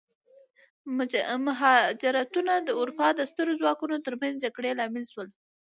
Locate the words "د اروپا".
2.61-3.07